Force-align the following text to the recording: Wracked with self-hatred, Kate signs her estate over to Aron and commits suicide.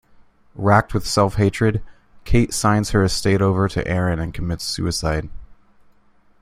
Wracked 0.55 0.95
with 0.95 1.05
self-hatred, 1.05 1.83
Kate 2.25 2.55
signs 2.55 2.89
her 2.89 3.03
estate 3.03 3.39
over 3.39 3.67
to 3.67 3.87
Aron 3.87 4.17
and 4.17 4.33
commits 4.33 4.63
suicide. 4.63 5.29